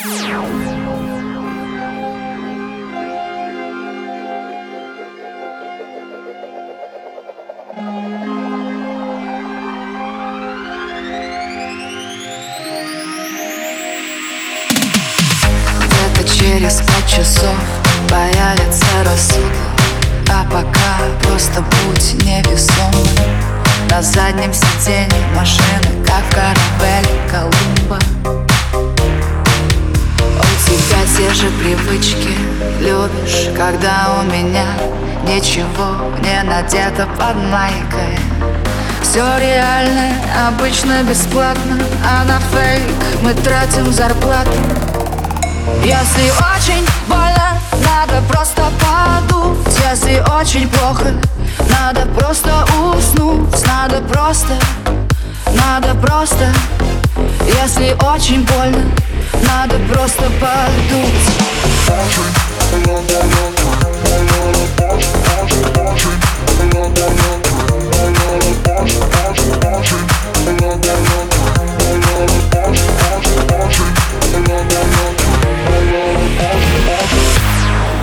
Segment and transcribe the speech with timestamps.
[0.00, 0.16] Через
[16.76, 17.54] пять часов
[18.08, 19.44] появится рассудок
[20.30, 23.06] А пока просто будь невесомым.
[23.90, 27.98] На заднем сиденье машины, как корабель Колумба
[31.20, 32.34] те же привычки,
[32.80, 34.64] любишь, когда у меня
[35.26, 38.18] Ничего не надето под майкой.
[39.02, 40.14] Все реально,
[40.48, 42.82] обычно бесплатно А на фейк
[43.22, 44.50] мы тратим зарплату.
[45.84, 49.76] Если очень больно, надо просто подуть.
[49.90, 51.12] Если очень плохо,
[51.68, 52.64] надо просто
[52.94, 53.66] уснуть.
[53.66, 54.54] Надо просто,
[55.52, 56.48] надо просто.
[57.62, 58.82] Если очень больно,
[59.92, 60.24] просто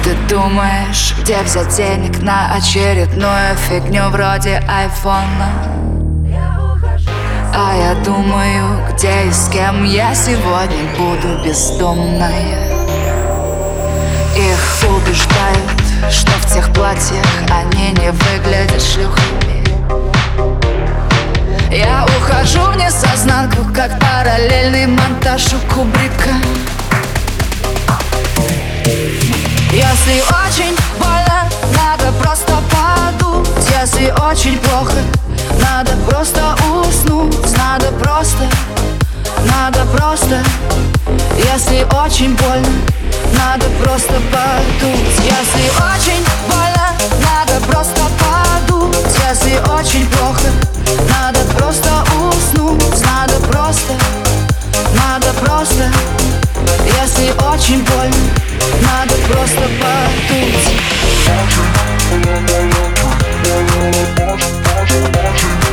[0.03, 5.96] Ты думаешь, где взять денег на очередную фигню вроде айфона?
[8.07, 12.55] Думаю, где и с кем я сегодня буду бездомной.
[14.33, 19.61] Их убеждают, что в тех платьях они не выглядят шлюхами.
[21.69, 26.35] Я ухожу в несознанку, как параллельный монтаж у Кубрика.
[29.73, 33.49] Если очень больно, надо просто подуть
[33.81, 34.95] Если очень плохо,
[35.61, 36.46] надо просто
[38.27, 38.49] просто,
[39.45, 40.43] надо просто.
[41.37, 42.67] Если очень больно,
[43.33, 45.15] надо просто подуть.
[45.23, 48.97] Если очень больно, надо просто подуть.
[49.29, 50.49] Если очень плохо,
[51.09, 53.01] надо просто уснуть.
[53.05, 53.93] Надо просто,
[54.93, 55.91] надо просто.
[57.01, 58.15] Если очень больно,
[58.81, 60.07] надо просто подуть.
[64.89, 65.66] Thank you.